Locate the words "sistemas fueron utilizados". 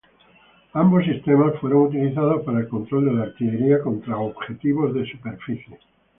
1.05-2.41